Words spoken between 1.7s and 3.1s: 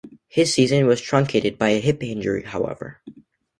hip injury, however.